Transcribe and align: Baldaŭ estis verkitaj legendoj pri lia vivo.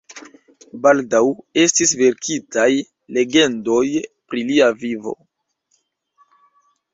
Baldaŭ 0.85 1.19
estis 1.63 1.93
verkitaj 1.99 2.65
legendoj 3.19 3.83
pri 4.33 4.43
lia 4.49 4.71
vivo. 4.87 5.15